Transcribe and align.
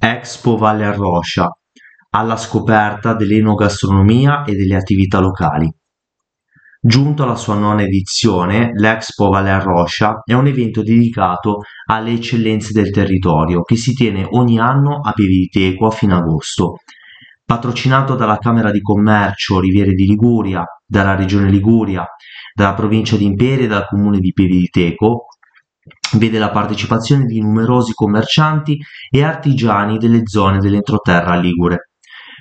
Expo 0.00 0.56
Valle 0.56 0.84
Arroscia, 0.84 1.50
alla 2.10 2.36
scoperta 2.36 3.14
dell'enogastronomia 3.14 4.44
e 4.44 4.54
delle 4.54 4.76
attività 4.76 5.18
locali. 5.18 5.68
Giunto 6.80 7.24
alla 7.24 7.34
sua 7.34 7.56
nona 7.56 7.82
edizione, 7.82 8.70
l'Expo 8.74 9.28
Valle 9.28 9.50
Arroscia 9.50 10.22
è 10.24 10.34
un 10.34 10.46
evento 10.46 10.84
dedicato 10.84 11.62
alle 11.86 12.12
eccellenze 12.12 12.72
del 12.72 12.92
territorio 12.92 13.62
che 13.62 13.74
si 13.74 13.92
tiene 13.92 14.24
ogni 14.30 14.60
anno 14.60 15.00
a 15.02 15.10
Pieve 15.12 15.32
di 15.32 15.48
Teco 15.48 15.88
a 15.88 15.90
fine 15.90 16.14
agosto. 16.14 16.76
Patrocinato 17.44 18.14
dalla 18.14 18.38
Camera 18.38 18.70
di 18.70 18.80
Commercio 18.80 19.58
Riviere 19.58 19.94
di 19.94 20.06
Liguria, 20.06 20.64
dalla 20.86 21.16
Regione 21.16 21.50
Liguria, 21.50 22.06
dalla 22.54 22.74
provincia 22.74 23.16
di 23.16 23.24
Imperia 23.24 23.64
e 23.64 23.68
dal 23.68 23.88
comune 23.88 24.20
di 24.20 24.32
Pieve 24.32 24.58
di 24.58 24.68
Teco, 24.68 25.24
vede 26.14 26.38
la 26.38 26.50
partecipazione 26.50 27.24
di 27.24 27.40
numerosi 27.40 27.92
commercianti 27.92 28.78
e 29.10 29.22
artigiani 29.22 29.98
delle 29.98 30.22
zone 30.24 30.58
dell'entroterra 30.58 31.36
ligure. 31.36 31.90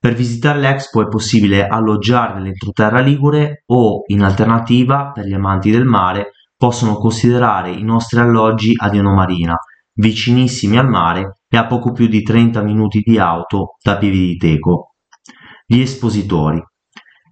Per 0.00 0.14
visitare 0.14 0.60
l'Expo 0.60 1.02
è 1.02 1.08
possibile 1.08 1.66
alloggiare 1.66 2.34
nell'entroterra 2.34 3.00
ligure 3.00 3.64
o, 3.66 4.02
in 4.06 4.22
alternativa, 4.22 5.10
per 5.10 5.26
gli 5.26 5.34
amanti 5.34 5.70
del 5.70 5.84
mare, 5.84 6.30
possono 6.56 6.96
considerare 6.96 7.70
i 7.70 7.82
nostri 7.82 8.20
alloggi 8.20 8.74
a 8.76 8.88
Diano 8.88 9.12
Marina, 9.12 9.56
vicinissimi 9.94 10.78
al 10.78 10.88
mare 10.88 11.40
e 11.48 11.56
a 11.56 11.66
poco 11.66 11.92
più 11.92 12.06
di 12.06 12.22
30 12.22 12.62
minuti 12.62 13.00
di 13.00 13.18
auto 13.18 13.76
da 13.82 13.96
Pieve 13.96 14.16
di 14.16 14.36
Teco. 14.36 14.94
Gli 15.66 15.80
espositori. 15.80 16.62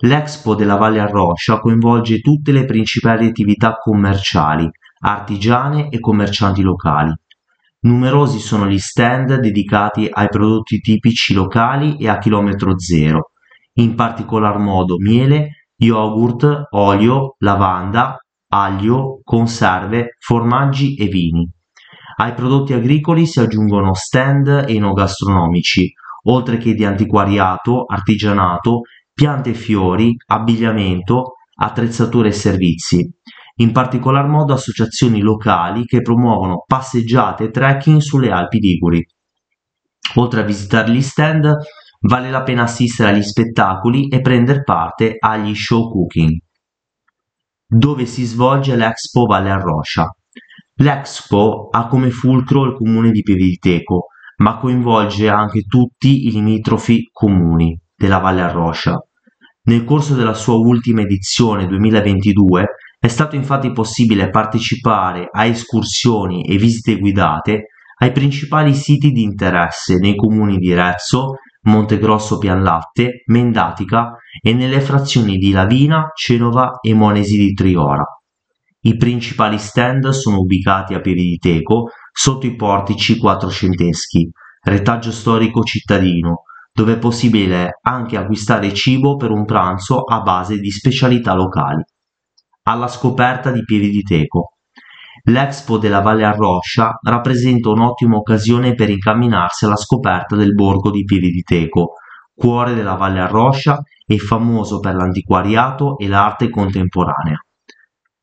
L'Expo 0.00 0.54
della 0.54 0.76
Valle 0.76 1.00
Arroscia 1.00 1.58
coinvolge 1.58 2.20
tutte 2.20 2.52
le 2.52 2.64
principali 2.64 3.26
attività 3.26 3.74
commerciali, 3.74 4.68
artigiane 5.00 5.88
e 5.88 6.00
commercianti 6.00 6.62
locali. 6.62 7.12
Numerosi 7.80 8.40
sono 8.40 8.66
gli 8.66 8.78
stand 8.78 9.36
dedicati 9.36 10.08
ai 10.10 10.28
prodotti 10.28 10.80
tipici 10.80 11.32
locali 11.32 11.96
e 11.96 12.08
a 12.08 12.18
chilometro 12.18 12.78
zero, 12.78 13.30
in 13.74 13.94
particolar 13.94 14.58
modo 14.58 14.96
miele, 14.98 15.68
yogurt, 15.76 16.66
olio, 16.70 17.36
lavanda, 17.38 18.16
aglio, 18.48 19.20
conserve, 19.22 20.16
formaggi 20.18 20.96
e 20.96 21.06
vini. 21.06 21.48
Ai 22.16 22.34
prodotti 22.34 22.72
agricoli 22.72 23.26
si 23.26 23.38
aggiungono 23.38 23.94
stand 23.94 24.64
enogastronomici, 24.66 25.92
oltre 26.24 26.58
che 26.58 26.74
di 26.74 26.84
antiquariato, 26.84 27.84
artigianato, 27.84 28.80
piante 29.12 29.50
e 29.50 29.54
fiori, 29.54 30.16
abbigliamento, 30.26 31.34
attrezzature 31.60 32.28
e 32.28 32.32
servizi 32.32 33.08
in 33.60 33.72
particolar 33.72 34.26
modo 34.26 34.52
associazioni 34.52 35.20
locali 35.20 35.84
che 35.84 36.00
promuovono 36.00 36.64
passeggiate 36.66 37.44
e 37.44 37.50
trekking 37.50 38.00
sulle 38.00 38.30
Alpi 38.30 38.58
Liguri. 38.58 39.04
Oltre 40.14 40.40
a 40.40 40.44
visitare 40.44 40.92
gli 40.92 41.02
stand, 41.02 41.54
vale 42.00 42.30
la 42.30 42.42
pena 42.42 42.62
assistere 42.62 43.10
agli 43.10 43.22
spettacoli 43.22 44.08
e 44.08 44.20
prendere 44.20 44.62
parte 44.62 45.16
agli 45.18 45.54
show 45.54 45.90
cooking. 45.90 46.38
Dove 47.66 48.06
si 48.06 48.24
svolge 48.24 48.76
l'Expo 48.76 49.26
Valle 49.26 49.50
Arroscia? 49.50 50.08
L'Expo 50.76 51.68
ha 51.70 51.88
come 51.88 52.10
fulcro 52.10 52.64
il 52.64 52.74
comune 52.74 53.10
di 53.10 53.22
Pieviteco, 53.22 54.06
ma 54.36 54.56
coinvolge 54.56 55.28
anche 55.28 55.62
tutti 55.62 56.28
i 56.28 56.30
limitrofi 56.30 57.08
comuni 57.12 57.78
della 57.94 58.18
Valle 58.18 58.42
Arroscia. 58.42 58.96
Nel 59.64 59.84
corso 59.84 60.14
della 60.14 60.34
sua 60.34 60.54
ultima 60.54 61.02
edizione 61.02 61.66
2022 61.66 62.66
è 63.00 63.06
stato 63.06 63.36
infatti 63.36 63.70
possibile 63.70 64.28
partecipare 64.28 65.28
a 65.30 65.44
escursioni 65.44 66.42
e 66.42 66.56
visite 66.56 66.98
guidate 66.98 67.66
ai 68.00 68.10
principali 68.10 68.74
siti 68.74 69.12
di 69.12 69.22
interesse 69.22 69.98
nei 69.98 70.16
comuni 70.16 70.56
di 70.56 70.74
Rezzo, 70.74 71.34
Montegrosso 71.62 72.38
Pianlatte, 72.38 73.22
Mendatica 73.26 74.16
e 74.42 74.52
nelle 74.52 74.80
frazioni 74.80 75.36
di 75.36 75.52
Lavina, 75.52 76.10
Cenova 76.12 76.78
e 76.80 76.92
Monesi 76.94 77.36
di 77.36 77.52
Triora. 77.52 78.04
I 78.80 78.96
principali 78.96 79.58
stand 79.58 80.08
sono 80.08 80.38
ubicati 80.38 80.94
a 80.94 81.00
Pieve 81.00 81.22
di 81.22 81.36
Teco, 81.36 81.90
sotto 82.12 82.46
i 82.46 82.56
portici 82.56 83.16
quattrocenteschi, 83.16 84.28
retaggio 84.62 85.12
storico 85.12 85.62
cittadino, 85.62 86.42
dove 86.72 86.94
è 86.94 86.98
possibile 86.98 87.78
anche 87.82 88.16
acquistare 88.16 88.72
cibo 88.74 89.16
per 89.16 89.30
un 89.30 89.44
pranzo 89.44 90.02
a 90.02 90.20
base 90.20 90.58
di 90.58 90.70
specialità 90.70 91.34
locali 91.34 91.82
alla 92.68 92.88
scoperta 92.88 93.50
di 93.50 93.64
Pieve 93.64 93.88
di 93.88 94.02
Teco. 94.02 94.52
L'Expo 95.24 95.78
della 95.78 96.00
Valle 96.00 96.24
Arroscia 96.24 96.98
rappresenta 97.02 97.70
un'ottima 97.70 98.16
occasione 98.16 98.74
per 98.74 98.90
incamminarsi 98.90 99.64
alla 99.64 99.76
scoperta 99.76 100.36
del 100.36 100.52
borgo 100.52 100.90
di 100.90 101.04
Pieve 101.04 101.28
di 101.28 101.42
Teco, 101.42 101.94
cuore 102.34 102.74
della 102.74 102.94
Valle 102.94 103.20
Arroscia 103.20 103.80
e 104.06 104.18
famoso 104.18 104.80
per 104.80 104.94
l'antiquariato 104.94 105.96
e 105.96 106.08
l'arte 106.08 106.50
contemporanea. 106.50 107.38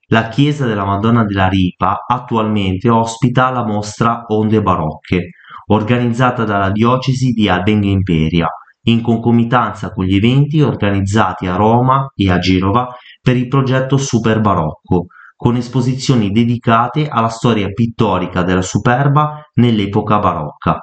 La 0.09 0.27
chiesa 0.27 0.67
della 0.67 0.85
Madonna 0.85 1.25
della 1.25 1.47
Ripa 1.47 2.05
attualmente 2.07 2.89
ospita 2.89 3.49
la 3.49 3.65
mostra 3.65 4.25
Onde 4.27 4.61
Barocche, 4.61 5.29
organizzata 5.67 6.43
dalla 6.43 6.69
diocesi 6.69 7.31
di 7.31 7.49
Albenga 7.49 7.87
Imperia, 7.87 8.47
in 8.85 9.01
concomitanza 9.01 9.91
con 9.91 10.05
gli 10.05 10.15
eventi 10.15 10.61
organizzati 10.61 11.47
a 11.47 11.55
Roma 11.55 12.11
e 12.15 12.31
a 12.31 12.39
Genova 12.39 12.87
per 13.21 13.35
il 13.37 13.47
progetto 13.47 13.97
Super 13.97 14.41
Barocco, 14.41 15.07
con 15.35 15.55
esposizioni 15.55 16.31
dedicate 16.31 17.07
alla 17.07 17.29
storia 17.29 17.67
pittorica 17.69 18.43
della 18.43 18.61
Superba 18.61 19.43
nell'epoca 19.55 20.19
barocca. 20.19 20.79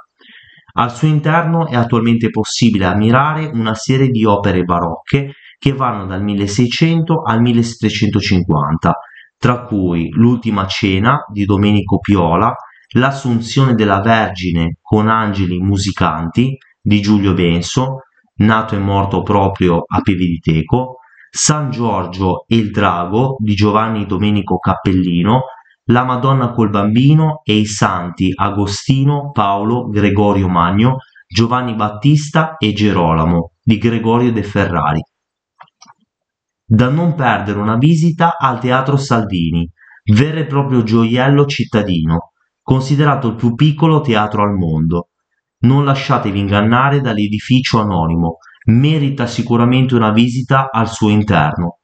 Al 0.75 0.95
suo 0.95 1.09
interno 1.09 1.67
è 1.67 1.77
attualmente 1.77 2.31
possibile 2.31 2.87
ammirare 2.87 3.47
una 3.47 3.75
serie 3.75 4.09
di 4.09 4.25
opere 4.25 4.63
barocche 4.63 5.33
che 5.59 5.73
vanno 5.73 6.07
dal 6.07 6.23
1600 6.23 7.23
al 7.23 7.41
1750, 7.41 8.93
tra 9.39 9.63
cui 9.65 10.09
l'Ultima 10.11 10.67
Cena 10.67 11.19
di 11.31 11.45
Domenico 11.45 11.99
Piola, 11.99 12.53
l'Assunzione 12.95 13.75
della 13.75 14.01
Vergine 14.01 14.79
con 14.81 15.09
angeli 15.09 15.59
musicanti 15.59 16.57
di 16.83 17.01
Giulio 17.01 17.33
Benso, 17.33 18.01
nato 18.37 18.75
e 18.75 18.79
morto 18.79 19.23
proprio 19.23 19.85
a 19.87 20.01
Pieve 20.01 20.25
di 20.25 20.39
Teco, 20.39 20.97
San 21.31 21.71
Giorgio 21.71 22.45
e 22.47 22.57
il 22.57 22.71
Drago 22.71 23.37
di 23.39 23.55
Giovanni 23.55 24.05
Domenico 24.05 24.59
Cappellino, 24.59 25.45
la 25.87 26.05
Madonna 26.05 26.53
col 26.53 26.71
Bambino 26.71 27.41
e 27.45 27.55
i 27.55 27.67
santi 27.67 28.33
Agostino, 28.35 29.31
Paolo, 29.31 29.89
Gregorio 29.89 30.49
Magno, 30.49 30.97
Giovanni 31.27 31.75
Battista 31.75 32.57
e 32.57 32.73
Gerolamo 32.73 33.53
di 33.63 33.79
Gregorio 33.79 34.33
De 34.33 34.43
Ferrari. 34.43 35.01
Da 36.65 36.89
non 36.89 37.15
perdere 37.15 37.59
una 37.59 37.77
visita 37.77 38.37
al 38.37 38.61
Teatro 38.61 38.97
Salvini, 38.97 39.69
vero 40.13 40.39
e 40.39 40.47
proprio 40.47 40.83
gioiello 40.83 41.47
cittadino, 41.47 42.33
considerato 42.61 43.29
il 43.29 43.35
più 43.37 43.55
piccolo 43.55 44.01
teatro 44.01 44.43
al 44.43 44.55
mondo. 44.55 45.09
Non 45.63 45.85
lasciatevi 45.85 46.39
ingannare 46.39 47.01
dall'edificio 47.01 47.81
anonimo, 47.81 48.39
merita 48.67 49.27
sicuramente 49.27 49.95
una 49.95 50.13
visita 50.13 50.71
al 50.71 50.89
suo 50.89 51.09
interno. 51.09 51.79